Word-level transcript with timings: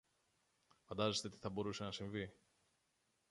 Φαντάζεστε 0.83 1.29
τι 1.29 1.37
θα 1.37 1.49
μπορούσε 1.49 1.83
να 1.83 1.91
συμβεί; 1.91 2.33